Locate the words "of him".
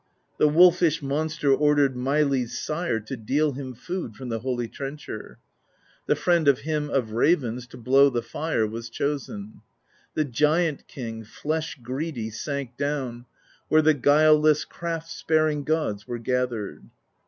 6.47-6.89